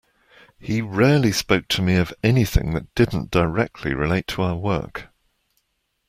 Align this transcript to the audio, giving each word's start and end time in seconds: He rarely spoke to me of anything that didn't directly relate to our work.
He 0.59 0.81
rarely 0.81 1.31
spoke 1.31 1.67
to 1.67 1.81
me 1.83 1.95
of 1.97 2.11
anything 2.23 2.73
that 2.73 2.95
didn't 2.95 3.29
directly 3.29 3.93
relate 3.93 4.25
to 4.29 4.41
our 4.41 4.55
work. 4.57 5.09